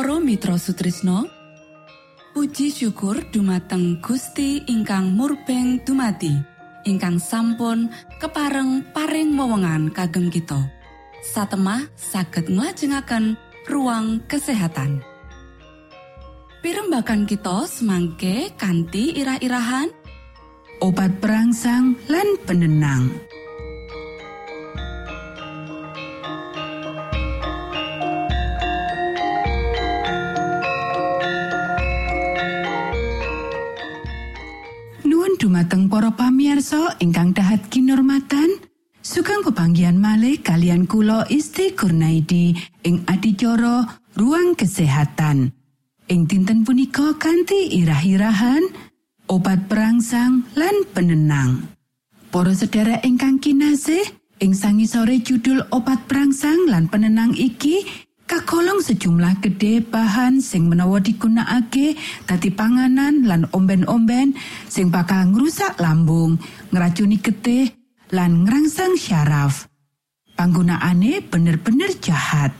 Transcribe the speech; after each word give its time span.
Mitra 0.00 0.56
Sutrisno 0.56 1.28
Puji 2.32 2.72
syukur 2.72 3.20
dumateng 3.28 4.00
Gusti 4.00 4.64
ingkang 4.64 5.12
murbeng 5.12 5.76
dumati 5.84 6.32
ingkang 6.88 7.20
sampun 7.20 7.92
kepareng 8.16 8.80
paring 8.96 9.36
wewenngan 9.36 9.92
kagem 9.92 10.32
kita 10.32 10.56
satemah 11.20 11.84
saged 12.00 12.48
nglajengaken 12.48 13.36
ruang 13.68 14.24
kesehatan 14.24 15.04
Pirembakan 16.64 17.28
kita 17.28 17.68
semangke 17.68 18.56
kanthi 18.56 19.20
irah-irahan 19.20 19.92
obat 20.80 21.12
perangsang 21.20 22.00
lan 22.08 22.40
penenang. 22.48 23.12
Para 36.60 36.92
pamiarsa 36.92 37.00
ingkang 37.00 37.32
dahat 37.32 37.72
kinormatan 37.72 38.60
sugeng 39.00 39.40
pepanggian 39.40 39.96
malih 39.96 40.36
kalian 40.44 40.84
kulo 40.84 41.24
Isti 41.32 41.72
Kurnaidi 41.72 42.52
ing 42.84 43.00
adicara 43.08 43.88
ruang 44.20 44.52
kesehatan. 44.52 45.56
Ing 46.12 46.28
dinten 46.28 46.68
punika 46.68 47.16
kanthi 47.16 47.80
irah-irahan 47.80 48.60
obat 49.32 49.72
perangsang 49.72 50.44
lan 50.52 50.84
penenang. 50.92 51.64
Para 52.28 52.52
sedherek 52.52 53.08
ingkang 53.08 53.40
kinasih 53.40 54.04
ing 54.44 54.52
sangisore 54.52 55.16
judul 55.24 55.64
obat 55.72 56.04
perangsang 56.12 56.68
lan 56.68 56.92
penenang 56.92 57.32
iki 57.40 57.88
kagolong 58.40 58.80
sejumlah 58.80 59.44
gede 59.44 59.84
bahan 59.84 60.40
sing 60.40 60.72
menawa 60.72 60.96
digunakake 60.96 61.92
dadi 62.24 62.48
panganan 62.48 63.28
lan 63.28 63.44
omben-omben 63.52 64.32
sing 64.64 64.88
bakal 64.88 65.28
ngrusak 65.28 65.76
lambung, 65.76 66.40
ngeracuni 66.72 67.20
getih 67.20 67.68
lan 68.08 68.48
ngerangsang 68.48 68.96
syaraf. 68.96 69.68
Panggunaane 70.40 71.20
bener-bener 71.28 71.92
jahat. 72.00 72.56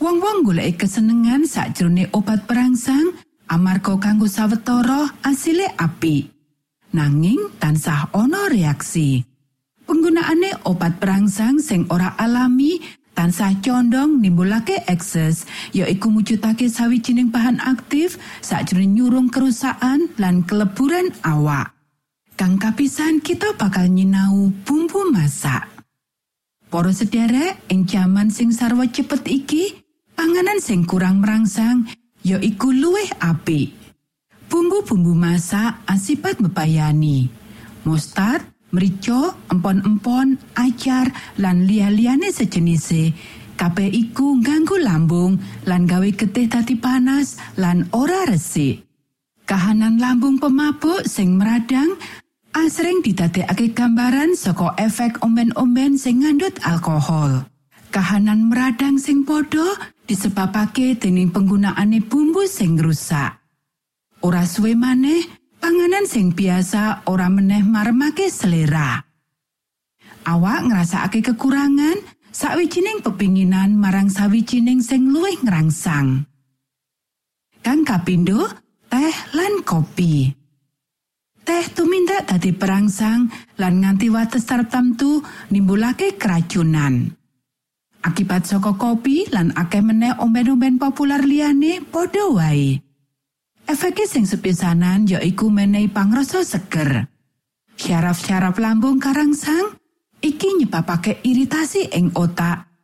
Wong-wong 0.00 0.40
golek 0.40 0.80
kesenengan 0.80 1.44
sakjroning 1.44 2.08
obat 2.16 2.48
perangsang 2.48 3.12
amarga 3.52 4.00
kanggo 4.00 4.24
sawetara 4.24 5.20
asile 5.20 5.68
api. 5.76 6.32
Nanging 6.96 7.60
tansah 7.60 8.08
ana 8.16 8.48
reaksi. 8.48 9.20
Penggunaane 9.84 10.64
obat 10.64 10.96
perangsang 10.96 11.60
sing 11.60 11.84
ora 11.92 12.16
alami 12.16 13.03
tansah 13.14 13.54
condong 13.62 14.18
nimbulake 14.18 14.82
ekses 14.90 15.46
ya 15.70 15.86
iku 15.86 16.10
mujudake 16.10 16.66
sawijining 16.66 17.30
bahan 17.30 17.62
aktif 17.62 18.18
sakjroning 18.42 18.98
nyurung 18.98 19.30
kerusakan 19.30 20.10
lan 20.18 20.42
keleburan 20.42 21.14
awak. 21.22 21.72
Kang 22.34 22.58
kapisan 22.58 23.22
kita 23.22 23.54
bakal 23.54 23.86
nyinau 23.86 24.50
bumbu 24.66 25.06
masak. 25.14 25.70
Para 26.66 26.90
sederek 26.90 27.62
ing 27.70 27.86
jaman 27.86 28.34
sing 28.34 28.50
sarwa 28.50 28.90
cepet 28.90 29.22
iki 29.30 29.64
panganan 30.18 30.58
sing 30.58 30.82
kurang 30.82 31.22
merangsang 31.22 31.86
ya 32.26 32.42
iku 32.42 32.74
luwih 32.74 33.06
apik. 33.22 33.70
Bumbu-bumbu 34.50 35.14
masak 35.14 35.86
asipat 35.86 36.42
mebayani 36.42 37.30
mustard 37.86 38.53
mrica, 38.74 39.38
empon-empon, 39.54 40.34
acar 40.58 41.14
lan 41.38 41.70
liya-liyane 41.70 42.34
sejenise. 42.34 43.14
Kabeh 43.54 43.86
iku 43.86 44.42
ngganggu 44.42 44.82
lambung 44.82 45.38
lan 45.70 45.86
gawe 45.86 46.10
getih 46.10 46.50
dadi 46.50 46.74
panas 46.74 47.38
lan 47.54 47.86
ora 47.94 48.26
resik. 48.26 48.82
Kahanan 49.46 50.02
lambung 50.02 50.42
pemabuk 50.42 51.06
sing 51.06 51.38
meradang 51.38 51.94
asring 52.50 52.98
didadekake 53.06 53.70
gambaran 53.70 54.34
saka 54.34 54.74
efek 54.82 55.22
omben-omben 55.22 55.94
sing 55.94 56.26
ngandut 56.26 56.58
alkohol. 56.66 57.46
Kahanan 57.94 58.50
meradang 58.50 58.98
sing 58.98 59.22
padha 59.22 59.94
disebabake 60.10 60.98
dening 60.98 61.30
penggunaane 61.30 62.02
bumbu 62.02 62.42
sing 62.50 62.74
rusak. 62.74 63.38
Ora 64.24 64.42
suwe 64.48 64.74
maneh 64.74 65.43
panganan 65.64 66.04
sing 66.04 66.36
biasa 66.36 67.08
ora 67.08 67.32
meneh 67.32 67.64
maremake 67.64 68.28
selera. 68.28 69.00
Awak 70.28 70.60
ngrasakake 70.68 71.24
kekurangan 71.32 72.04
sawijining 72.28 73.00
pepinginan 73.00 73.72
marang 73.72 74.12
sawijining 74.12 74.84
sing 74.84 75.08
luwih 75.08 75.40
ngrangsang. 75.40 76.28
Kang 77.64 77.80
kapindo, 77.80 78.44
teh 78.92 79.16
lan 79.32 79.64
kopi. 79.64 80.28
Teh 81.48 81.64
tumindak 81.72 82.28
dadi 82.28 82.52
perangsang 82.52 83.32
lan 83.56 83.80
nganti 83.80 84.12
wates 84.12 84.44
tertentu 84.44 85.24
nimbulake 85.48 86.20
keracunan. 86.20 87.08
Akibat 88.04 88.44
saka 88.44 88.76
kopi 88.76 89.32
lan 89.32 89.48
akeh 89.56 89.80
meneh 89.80 90.12
omben-omben 90.20 90.76
populer 90.76 91.24
liyane 91.24 91.80
padha 91.88 92.28
wae. 92.36 92.83
Efeke 93.64 94.04
sing 94.04 94.28
sepisanan 94.28 95.08
ya 95.08 95.20
iku 95.24 95.48
menehi 95.48 95.88
pangrasa 95.88 96.44
seger. 96.44 97.08
Syaraf-syaraf 97.74 98.60
lambung 98.60 99.02
karangsang 99.02 99.76
iki 100.22 100.62
nyebabake 100.62 101.24
iritasi 101.26 101.90
ing 101.90 102.14
otak 102.14 102.74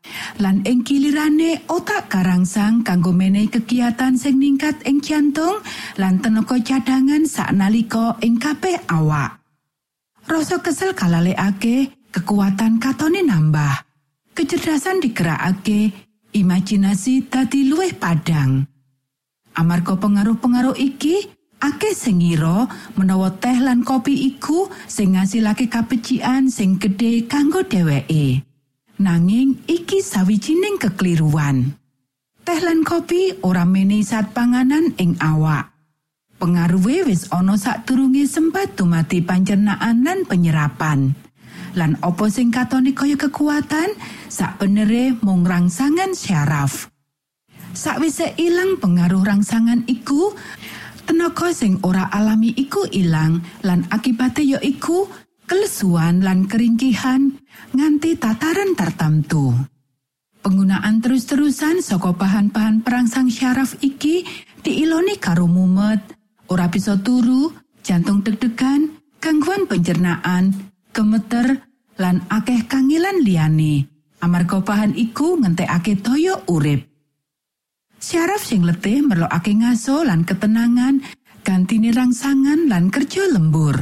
Lan 0.40 0.64
ing 0.64 0.80
kilirane 0.82 1.68
otak 1.68 2.08
karangsang 2.08 2.80
kanggo 2.80 3.12
menehi 3.12 3.52
kegiatan 3.52 4.16
sing 4.16 4.40
ningkat 4.40 4.80
ing 4.88 5.04
jantung 5.04 5.60
lan 6.00 6.18
tenaga 6.18 6.56
cadangan 6.58 7.28
saknalika 7.28 8.16
ing 8.25 8.40
kabeh 8.40 8.80
awak. 8.88 9.44
Rasa 10.25 10.62
kesel 10.62 10.96
kalalekake, 10.96 11.92
kekuatan 12.14 12.78
katone 12.80 13.20
nambah. 13.26 13.84
Kecerdasan 14.32 15.02
digerakake, 15.02 15.92
imajinasi 16.32 17.28
dadi 17.28 17.66
luwih 17.66 17.92
padang. 17.99 18.64
Amarga 19.61 19.93
pengaruh-pengaruh 20.00 20.73
iki, 20.81 21.29
akeh 21.61 21.93
sing 21.93 22.25
ngira 22.25 22.64
menawa 22.97 23.29
teh 23.37 23.61
lan 23.61 23.85
kopi 23.85 24.33
iku 24.33 24.73
sing 24.88 25.21
ngasilake 25.21 25.69
kabecikan 25.69 26.49
sing 26.49 26.81
gedhe 26.81 27.29
kanggo 27.29 27.61
dheweke. 27.61 28.40
Nanging 29.05 29.61
iki 29.69 30.00
sawijining 30.00 30.81
kekeliruan. 30.81 31.76
Teh 32.40 32.57
lan 32.64 32.81
kopi 32.88 33.37
ora 33.45 33.69
menehi 33.69 34.00
zat 34.00 34.33
panganan 34.33 34.97
ing 34.97 35.21
awak. 35.21 35.76
Pengaruhe 36.40 37.05
wis 37.05 37.29
ana 37.29 37.61
sadurunge 37.61 38.25
sempat 38.25 38.81
dumati 38.81 39.21
pancernaan 39.21 40.00
lan 40.00 40.25
penyerapan. 40.25 41.12
Lan 41.76 42.00
opo 42.00 42.33
sing 42.33 42.49
katone 42.49 42.97
kaya 42.97 43.21
kekuatan, 43.21 43.93
sak 44.33 44.57
benere 44.57 45.21
mung 45.21 45.45
rangsangan 45.45 46.17
syaraf. 46.17 46.89
Sakwise 47.71 48.35
ilang 48.35 48.83
pengaruh 48.83 49.23
rangsangan 49.23 49.87
iku, 49.87 50.35
tenaga 51.07 51.55
sing 51.55 51.79
ora 51.87 52.11
alami 52.11 52.50
iku 52.59 52.83
ilang 52.91 53.39
lan 53.62 53.87
akibate 53.95 54.43
ya 54.43 54.59
iku 54.59 55.07
kelesuan 55.47 56.23
lan 56.23 56.50
keringkihan 56.50 57.39
nganti 57.71 58.19
tataran 58.19 58.75
tertentu. 58.75 59.55
Penggunaan 60.41 60.99
terus-terusan 60.99 61.85
saka 61.85 62.11
bahan-bahan 62.17 62.83
perangsang 62.83 63.31
syaraf 63.31 63.79
iki 63.85 64.27
diiloni 64.67 65.21
karo 65.21 65.47
mumet, 65.47 66.00
ora 66.50 66.67
bisa 66.67 66.99
turu, 66.99 67.55
jantung 67.87 68.25
deg-degan, 68.27 68.99
gangguan 69.23 69.71
pencernaan, 69.71 70.50
gemeter, 70.91 71.61
lan 72.03 72.25
akeh 72.33 72.67
kangilan 72.67 73.21
liyane. 73.23 73.87
Amarga 74.21 74.59
bahan 74.59 74.97
iku 74.97 75.39
ngentekake 75.39 76.00
toyo 76.00 76.41
urip. 76.50 76.89
Syaraf 78.00 78.40
sing 78.40 78.64
letih 78.64 79.04
merlokake 79.04 79.52
ngaso 79.61 80.02
lan 80.09 80.25
ketenangan, 80.25 81.04
gantine 81.45 81.92
rangsangan 81.92 82.66
lan 82.66 82.88
kerja 82.88 83.28
lembur. 83.28 83.76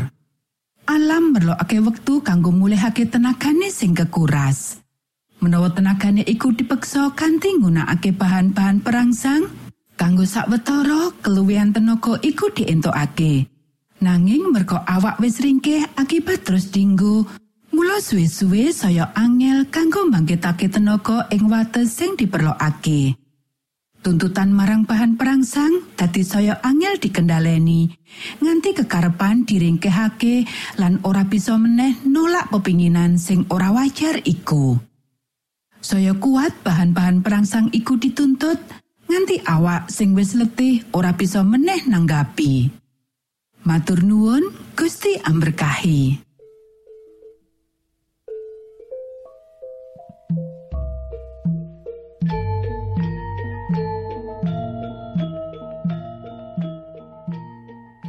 alam 0.88 1.36
merlokake 1.36 1.84
wektu 1.84 2.24
kanggo 2.24 2.48
mulihake 2.48 3.04
tenagane 3.04 3.68
sing 3.68 3.92
kekuras. 3.92 4.80
Menawa 5.44 5.68
tenagane 5.70 6.24
iku 6.24 6.50
dipeksa 6.50 7.12
kanthi 7.12 7.60
nggunakake 7.60 8.16
bahan-bahan 8.16 8.80
perangsang, 8.80 9.46
kanggo 10.00 10.24
sawetara 10.24 11.12
keluwihan 11.20 11.76
tenaga 11.76 12.16
iku 12.24 12.48
dientokake. 12.50 13.46
Nanging 14.00 14.48
merga 14.48 14.82
awak 14.88 15.20
wis 15.20 15.38
ringkeh 15.44 15.84
akibat 15.94 16.48
terus 16.48 16.72
dinggo, 16.72 17.28
mula 17.70 18.00
suwe-suwe 18.00 18.72
saya 18.72 19.12
angel 19.12 19.68
kanggo 19.68 20.08
mbangkitake 20.08 20.72
tenaga 20.72 21.28
ing 21.30 21.52
wates 21.52 22.00
sing 22.00 22.16
diperlokake. 22.16 23.27
Tuntutan 23.98 24.54
marang 24.54 24.86
bahan 24.86 25.18
perangsang 25.18 25.90
dadi 25.98 26.22
saya 26.22 26.62
angel 26.62 27.02
dikendaleni 27.02 27.90
nganti 28.38 28.70
kekarepan 28.78 29.42
diringkehake 29.42 30.46
lan 30.78 31.02
ora 31.02 31.26
bisa 31.26 31.58
meneh 31.58 31.98
nolak 32.06 32.46
pepinginan 32.54 33.18
sing 33.18 33.42
ora 33.50 33.74
wajar 33.74 34.22
iku. 34.22 34.78
Saya 35.82 36.14
kuat 36.14 36.54
bahan-bahan 36.62 37.26
perangsang 37.26 37.74
iku 37.74 37.98
dituntut 37.98 38.58
nganti 39.10 39.42
awak 39.50 39.90
sing 39.90 40.14
wis 40.14 40.38
letih 40.38 40.86
ora 40.94 41.18
bisa 41.18 41.42
meneh 41.42 41.82
nanggapi. 41.90 42.70
Matur 43.66 44.06
nuwun 44.06 44.46
Gusti 44.78 45.18
amberkahi. 45.18 46.27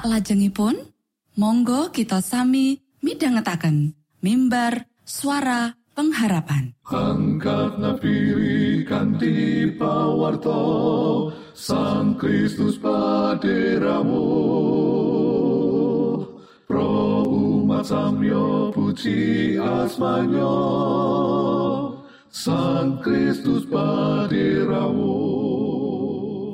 sak 0.00 0.08
lajengipun 0.08 0.80
monggo 1.36 1.92
kita 1.92 2.24
sami 2.24 2.80
midhangetaken 3.04 3.92
mimbar 4.24 4.88
suara 5.04 5.76
pengharapan. 5.92 6.72
Pawarto 9.76 10.62
Sang 11.52 12.16
Kristus 12.16 12.80
paderamu. 12.80 14.24
Pro 16.64 16.96
umat 17.28 17.84
samyo 17.84 18.72
puji 18.72 19.60
asmanyo 19.60 20.56
Sang 22.32 23.04
Kristus 23.04 23.68
paderamu. 23.68 25.12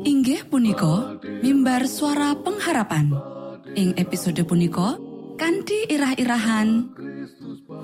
Inggih 0.02 0.42
punika 0.50 1.22
mimbar 1.46 1.86
suara 1.86 2.34
pengharapan 2.34 3.35
ing 3.76 3.92
episode 4.00 4.40
punika 4.48 4.96
kanthi 5.36 5.84
irah-irahan 5.92 6.88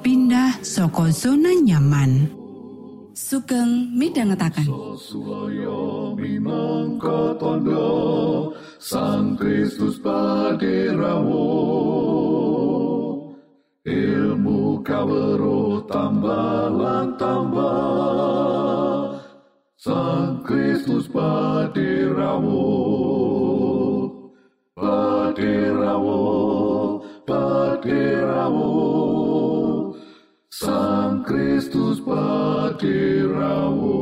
pindah 0.01 0.65
saka 0.65 1.13
zona 1.13 1.53
nyaman. 1.53 2.33
Sugeng 3.13 3.93
minangka 6.17 7.37
tondo 7.37 8.57
Sang 8.81 9.37
Kristus 9.37 10.01
paderamu 10.01 11.45
ilmu 13.85 14.81
kawero 14.81 15.85
tambah 15.93 16.73
tambah 17.21 19.21
Sang 19.77 20.41
Kristus 20.41 21.05
paderamu 21.13 22.65
paderamu 25.33 27.01
paderamu 27.25 28.73
Sang 30.53 31.25
Kristus 31.25 32.05
paderamu 32.05 33.97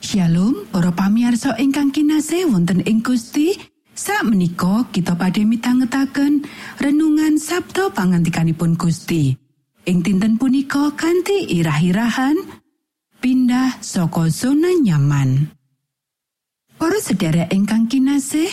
Shalom 0.00 0.64
para 0.72 0.88
pamiarsa 0.96 1.60
ingkang 1.60 1.92
kinasih 1.92 2.48
wonten 2.48 2.80
ing 2.88 3.04
Gusti. 3.04 3.52
Sak 3.92 4.24
menika 4.24 4.88
kita 4.96 5.12
badhe 5.12 5.44
mitangetaken 5.44 6.40
renungan 6.80 7.36
Sabto 7.36 7.92
pangantikanipun 7.92 8.80
Gusti. 8.80 9.36
Ing 9.84 10.00
dinten 10.00 10.40
punika 10.40 10.96
kanthi 10.96 11.52
irah-irahan 11.52 12.40
pindah 13.20 13.76
saka 13.84 14.32
zona 14.32 14.72
nyaman 14.80 15.59
Para 16.80 16.96
sedherek 16.96 17.52
ingkang 17.52 17.92
kinasih 17.92 18.48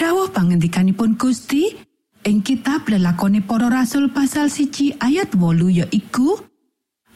dawuh 0.00 0.32
pangantikanipun 0.32 1.20
Gusti 1.20 1.76
ing 2.24 2.40
kitab 2.40 2.88
lelakone 2.88 3.44
para 3.44 3.68
rasul 3.68 4.08
pasal 4.08 4.48
siji 4.48 4.96
ayat 4.96 5.36
wolu 5.36 5.68
ya 5.68 5.84
iku 5.92 6.40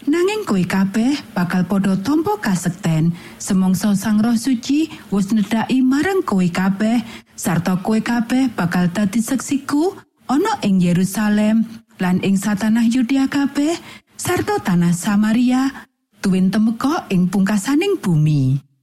Nanging 0.04 0.44
kowe 0.44 0.60
kabeh 0.60 1.16
bakal 1.32 1.64
padha 1.64 1.96
tampa 1.96 2.36
kasekten 2.36 3.16
semongso 3.40 3.96
Sang 3.96 4.20
Roh 4.20 4.36
Suci 4.36 4.92
wis 5.08 5.32
nedhaki 5.32 5.80
marang 5.80 6.20
kowe 6.20 6.44
kabeh 6.44 7.00
sarta 7.32 7.80
kowe 7.80 7.96
kabeh 8.04 8.52
bakal 8.52 8.92
dadi 8.92 9.24
seksiku 9.24 9.96
ana 10.28 10.60
ing 10.60 10.84
Yerusalem 10.84 11.64
lan 11.96 12.20
ing 12.20 12.36
satanah 12.36 12.84
Yudea 12.84 13.32
kabeh 13.32 13.80
sarta 14.20 14.60
tanah 14.60 14.92
Samaria 14.92 15.72
tuwin 16.20 16.52
temeka 16.52 17.08
ing 17.08 17.32
pungkasaning 17.32 17.96
bumi. 17.96 18.73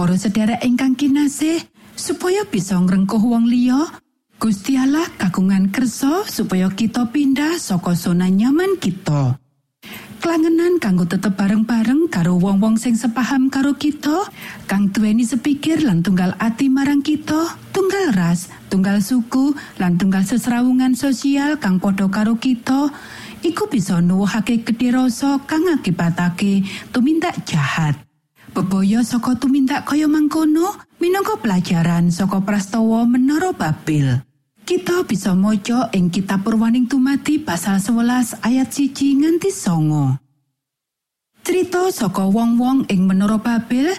Para 0.00 0.16
sedherek 0.16 0.64
ingkang 0.64 0.96
kinasih 0.96 1.60
supaya 1.92 2.48
bisa 2.48 2.72
ngrengkuh 2.80 3.20
wong 3.20 3.44
liya 3.44 4.00
Gusti 4.40 4.80
Allah 4.80 5.04
kagungan 5.20 5.68
kersa 5.68 6.24
supaya 6.24 6.72
kita 6.72 7.12
pindah 7.12 7.60
saka 7.60 7.92
zona 7.92 8.32
nyaman 8.32 8.80
kita. 8.80 9.36
Klangenan 10.24 10.80
kanggo 10.80 11.04
tetep 11.04 11.36
bareng-bareng 11.36 12.08
karo 12.08 12.40
wong-wong 12.40 12.80
sing 12.80 12.96
sepaham 12.96 13.52
karo 13.52 13.76
kita, 13.76 14.24
kang 14.64 14.88
duweni 14.88 15.28
sepikir 15.28 15.84
lan 15.84 16.00
tunggal 16.00 16.32
ati 16.40 16.72
marang 16.72 17.04
kita, 17.04 17.60
tunggal 17.68 18.16
ras, 18.16 18.48
tunggal 18.72 19.04
suku, 19.04 19.52
lan 19.76 20.00
tunggal 20.00 20.24
sesrawungan 20.24 20.96
sosial 20.96 21.60
kang 21.60 21.76
padha 21.76 22.08
karo 22.08 22.40
kita, 22.40 22.88
iku 23.44 23.68
bisa 23.68 24.00
nuwuhake 24.00 24.64
gedhe 24.64 24.96
rasa 24.96 25.44
kang 25.44 25.68
ngakibatake 25.68 26.64
tumindak 26.88 27.36
jahat. 27.44 28.00
Bebaya 28.50 29.06
saka 29.06 29.38
tumindak 29.38 29.86
kaya 29.86 30.10
mangkono 30.10 30.74
minangka 30.98 31.38
pelajaran 31.38 32.10
saka 32.10 32.42
prastawa 32.42 33.06
Menara 33.06 33.54
Babel. 33.54 34.26
Kita 34.66 35.06
bisa 35.06 35.38
maca 35.38 35.86
ing 35.94 36.10
kitab 36.10 36.42
Purwaning 36.42 36.90
Tumati 36.90 37.38
pasal 37.38 37.78
11 37.78 38.42
ayat 38.42 38.74
siji 38.74 39.22
nganti 39.22 39.54
songo. 39.54 40.18
Cerita 41.46 41.94
saka 41.94 42.26
wong-wong 42.26 42.90
ing 42.90 43.06
Menara 43.06 43.38
Babel 43.38 43.94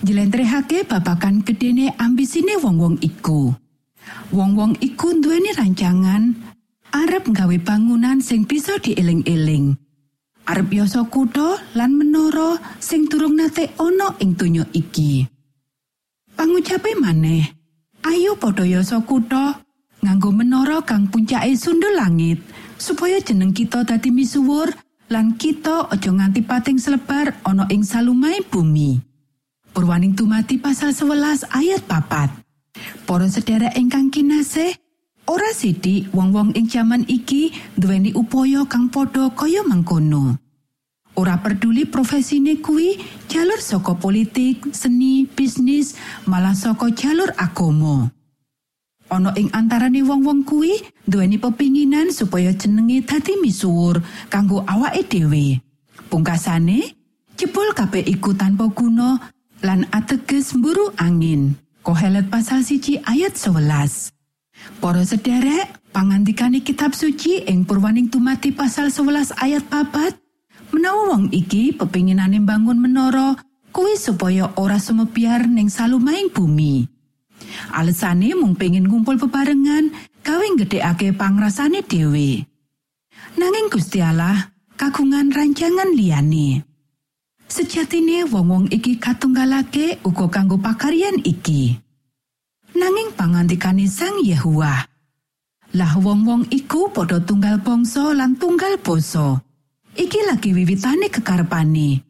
njlentrehake 0.00 0.88
babagan 0.88 1.44
gedene 1.44 1.92
ambisine 2.00 2.56
wong-wong 2.56 2.96
iku. 3.04 3.52
Wong-wong 4.32 4.80
iku 4.80 5.20
duweni 5.20 5.52
rancangan 5.52 6.32
arep 6.96 7.28
nggawe 7.28 7.56
bangunan 7.60 8.24
sing 8.24 8.48
bisa 8.48 8.80
dieling-eling. 8.80 9.85
Arep 10.46 10.78
yoso 10.78 11.02
kutha 11.10 11.58
lan 11.74 11.98
menara 11.98 12.54
sing 12.78 13.10
durung 13.10 13.34
nate 13.34 13.74
ana 13.82 14.14
ing 14.22 14.38
donya 14.38 14.62
iki. 14.70 15.26
Pangucape 16.38 16.94
maneh, 17.02 17.50
ayo 18.06 18.38
padha 18.38 18.62
yoso 18.62 19.02
kutha 19.02 19.58
nganggo 20.06 20.30
menara 20.30 20.78
kang 20.86 21.10
puncake 21.10 21.50
sundul 21.58 21.98
langit 21.98 22.38
supaya 22.78 23.18
jeneng 23.18 23.50
kita 23.50 23.82
dadi 23.82 24.14
misuwur 24.14 24.70
lan 25.10 25.34
kita 25.34 25.90
aja 25.90 26.14
nganti 26.14 26.46
pating 26.46 26.78
selebar 26.78 27.42
ana 27.42 27.66
ing 27.66 27.82
salumai 27.82 28.38
bumi. 28.46 29.02
Purwaning 29.74 30.14
tumati 30.14 30.62
pasal 30.62 30.94
11 30.94 31.42
ayat 31.50 31.82
papat. 31.90 32.30
Para 33.02 33.26
sedherek 33.26 33.74
ingkang 33.74 34.14
kinasih, 34.14 34.78
ora 35.26 35.50
sithik 35.50 36.10
wong-wong 36.14 36.54
ing 36.54 36.70
jaman 36.70 37.02
iki 37.10 37.50
duweni 37.74 38.14
upaya 38.14 38.62
kang 38.70 38.88
padha 38.88 39.30
kaya 39.34 39.62
mangkono. 39.66 40.38
Ora 41.16 41.40
peduli 41.40 41.88
profesine 41.88 42.60
kuwi 42.60 43.00
jalur 43.24 43.56
saka 43.56 43.96
politik, 43.96 44.68
seni, 44.76 45.24
bisnis, 45.24 45.96
malah 46.28 46.52
saka 46.52 46.92
jalur 46.92 47.32
agama. 47.40 48.12
Ana 49.08 49.32
ing 49.38 49.48
antarane 49.54 50.04
wong-wong 50.04 50.44
kuwi 50.44 50.76
duweni 51.08 51.40
pepinginan 51.40 52.12
supaya 52.12 52.52
jenenge 52.52 53.06
dadi 53.06 53.38
misuwur 53.40 54.02
kanggo 54.28 54.60
awake 54.68 55.08
dhewe. 55.08 55.62
Pungkasane, 56.12 56.94
jebul 57.38 57.72
kabeh 57.72 58.04
iku 58.04 58.36
tanpa 58.36 58.68
guna 58.70 59.32
lan 59.64 59.88
ateges 59.90 60.52
mburu 60.52 60.92
angin. 61.00 61.56
Kohelet 61.80 62.28
pasal 62.28 62.66
siji 62.66 62.98
ayat 63.06 63.38
11. 63.38 64.15
Para 64.80 65.02
sederek, 65.06 65.90
pangandikane 65.90 66.60
kitab 66.60 66.92
suci 66.92 67.48
ing 67.48 67.64
Purwaning 67.64 68.12
Tumati 68.12 68.52
pasal 68.52 68.92
11 68.92 69.32
ayat 69.40 69.64
papat, 69.66 70.16
menawa 70.74 71.16
wong 71.16 71.32
iki 71.32 71.72
pepinginane 71.72 72.42
bangun 72.44 72.76
menara 72.76 73.36
kuwi 73.72 73.96
supaya 73.96 74.52
ora 74.56 74.76
sumebiar 74.80 75.48
ning 75.48 75.68
salumaing 75.72 76.32
bumi. 76.32 76.84
Alesane 77.76 78.32
mung 78.32 78.56
pengin 78.56 78.88
ngumpul 78.88 79.20
bebarengan 79.20 79.92
gawe 80.24 80.46
gedhekake 80.56 81.12
pangrasane 81.12 81.84
dhewe. 81.84 82.44
Nanging 83.36 83.68
Gusti 83.68 84.00
Allah 84.00 84.56
kagungan 84.80 85.32
rancangan 85.32 85.92
liyane. 85.92 86.64
Sejatine 87.46 88.26
wong-wong 88.26 88.66
iki 88.74 88.98
katunggalake 88.98 90.02
uga 90.02 90.26
kanggo 90.26 90.58
pakaryan 90.58 91.22
iki. 91.22 91.85
Nanging 92.76 93.16
pangantikane 93.16 93.88
Sang 93.88 94.20
Yehuwa. 94.20 94.84
Lah 95.80 95.92
wong-wong 95.96 96.52
iku 96.52 96.92
padha 96.92 97.24
tunggal 97.24 97.64
bangsa 97.64 98.12
lan 98.12 98.36
tunggal 98.36 98.76
basa. 98.84 99.40
Iki 99.96 100.28
lagi 100.28 100.52
wiwitane 100.52 101.08
kekarepane. 101.08 102.04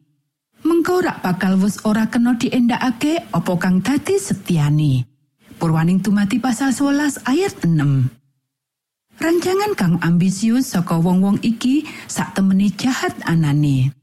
Mengko 0.67 0.99
rak 0.99 1.23
bakal 1.23 1.55
wis 1.63 1.79
ora 1.87 2.11
kena 2.11 2.35
diendakake 2.35 3.31
apa 3.31 3.53
kang 3.55 3.79
dadi 3.79 4.19
setiani. 4.19 5.07
Purwaning 5.55 6.03
tumati 6.03 6.43
pasal 6.43 6.75
11 6.75 7.23
ayat 7.23 7.63
6. 7.63 9.23
Rancangan 9.23 9.71
kang 9.79 9.95
ambisius 10.03 10.75
saka 10.75 10.99
wong-wong 10.99 11.39
iki 11.47 11.87
sak 12.11 12.35
temeni 12.35 12.75
jahat 12.75 13.15
anane. 13.23 13.95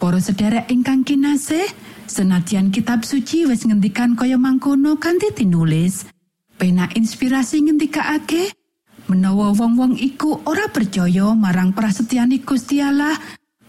Para 0.00 0.16
sedherek 0.16 0.72
ingkang 0.72 1.04
kinasih, 1.04 1.68
senadyan 2.06 2.74
kitab 2.74 3.06
suci 3.06 3.46
wis 3.46 3.64
ngendikan 3.64 4.18
kaya 4.18 4.36
mangkono 4.36 4.96
kanthi 4.98 5.30
tinulis, 5.32 6.08
pena 6.56 6.88
inspirasi 6.92 7.64
ngendikake 7.64 8.52
menawa 9.06 9.52
wong-wong 9.52 10.00
iku 10.00 10.40
ora 10.48 10.66
percaya 10.72 11.32
marang 11.36 11.76
prasetyani 11.76 12.40
Gusti 12.42 12.80
Allah, 12.80 13.14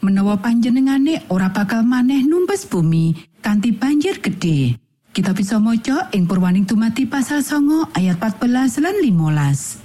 menawa 0.01 0.39
panjenengane 0.39 1.27
ora 1.29 1.51
bakal 1.51 1.83
maneh 1.83 2.23
numpes 2.23 2.65
bumi 2.65 3.13
kanthi 3.43 3.75
banjir 3.75 4.17
gedhe. 4.23 4.79
Kita 5.15 5.31
bisa 5.31 5.61
maca 5.63 6.11
ing 6.11 6.27
Purwaning 6.27 6.67
Tumati 6.67 7.07
pasal 7.07 7.39
songo 7.39 7.87
ayat 7.95 8.19
14 8.19 8.83
lan 8.83 8.95
15. 8.99 9.84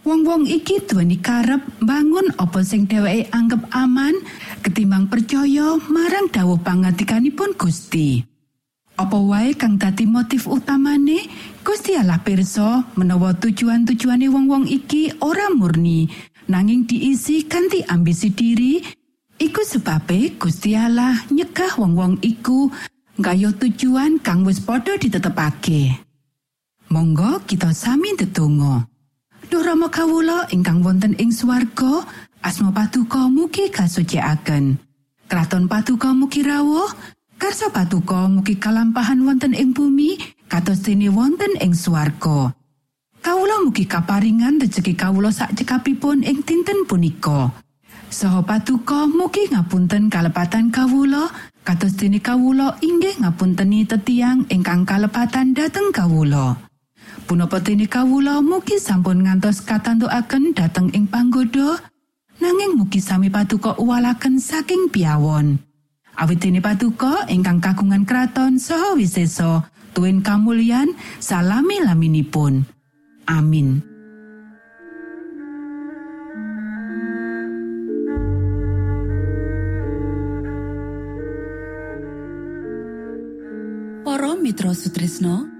Wong-wong 0.00 0.48
iki 0.48 0.80
duweni 0.80 1.20
karep 1.20 1.60
bangun 1.84 2.32
apa 2.40 2.64
sing 2.64 2.88
dheweke 2.88 3.28
anggap 3.36 3.68
aman 3.76 4.16
ketimbang 4.64 5.12
percaya 5.12 5.76
marang 5.92 6.32
dawuh 6.32 6.56
pangandikanipun 6.56 7.52
Gusti. 7.52 8.24
Apa 8.96 9.16
wae 9.20 9.52
kang 9.60 9.76
dadi 9.76 10.08
motif 10.08 10.48
utamane 10.48 11.28
Gusti 11.60 12.00
Allah 12.00 12.16
pirsa 12.16 12.88
menawa 12.96 13.36
tujuan-tujuane 13.36 14.28
wong-wong 14.32 14.64
iki 14.72 15.20
ora 15.20 15.52
murni 15.52 16.08
nanging 16.48 16.88
diisi 16.88 17.44
kanthi 17.44 17.84
ambisi 17.84 18.32
diri 18.32 18.80
iku 19.36 19.60
sebabe 19.64 20.36
Gusti 20.40 20.80
Allah 20.80 21.28
nyegah 21.28 21.76
wong-wong 21.76 22.24
iku 22.24 22.72
nggayuh 23.20 23.52
tujuan 23.52 24.16
kang 24.24 24.48
wis 24.48 24.64
padha 24.64 24.96
ditetepake. 24.96 26.08
Monggo 26.88 27.44
kita 27.44 27.76
sami 27.76 28.16
ndedonga. 28.16 28.89
Duh 29.50 29.66
Rama 29.66 29.90
kawula 29.90 30.46
ingkang 30.54 30.78
wonten 30.86 31.18
ing 31.18 31.34
swarga, 31.34 32.06
asma 32.38 32.70
patuko 32.70 33.26
mugi 33.26 33.66
kasucikaken. 33.66 34.78
Kraton 35.26 35.66
patuko 35.66 36.14
mugi 36.14 36.46
rawuh, 36.46 36.86
karsa 37.34 37.66
patuko 37.74 38.30
mugi 38.30 38.62
kalampahan 38.62 39.26
wonten 39.26 39.50
ing 39.58 39.74
bumi, 39.74 40.22
kados 40.46 40.86
dene 40.86 41.10
wonten 41.10 41.58
ing 41.58 41.74
swarga. 41.74 42.54
Kawula 43.18 43.66
mugi 43.66 43.90
kaparingan 43.90 44.62
rejeki 44.62 44.94
kawula 44.94 45.34
sak 45.34 45.58
cekapipun 45.58 46.22
ing 46.22 46.46
dinten 46.46 46.86
punika. 46.86 47.50
Saha 48.06 48.46
patuko 48.46 49.10
mugi 49.10 49.50
ngapunten 49.50 50.14
kalepatan 50.14 50.70
kawula, 50.70 51.26
kados 51.66 51.98
dene 51.98 52.22
kawula 52.22 52.78
inggih 52.78 53.18
ngapunteni 53.18 53.82
tetiang 53.82 54.46
ingkang 54.46 54.86
kalepatan 54.86 55.58
dhateng 55.58 55.90
kawula. 55.90 56.69
Punapa 57.30 57.62
dene 57.62 57.86
kawula 57.86 58.42
mugi 58.42 58.74
sampun 58.82 59.22
ngantos 59.22 59.62
katantukaken 59.62 60.50
dhateng 60.50 60.90
ing 60.90 61.06
panggoda 61.06 61.78
nanging 62.42 62.74
mugi 62.74 62.98
sami 62.98 63.30
paduka 63.30 63.78
uwalaken 63.78 64.42
saking 64.42 64.90
piawon. 64.90 65.54
Awit 66.18 66.42
dene 66.42 66.58
paduka 66.58 67.30
ingkang 67.30 67.62
kagungan 67.62 68.02
kraton 68.02 68.58
saha 68.58 68.98
wisesa 68.98 69.62
tuwin 69.94 70.26
kamulyan 70.26 70.90
salami 71.22 71.78
laminipun. 71.78 72.66
Amin. 73.30 73.86
Mitra 84.40 84.74
Sutrisno 84.74 85.59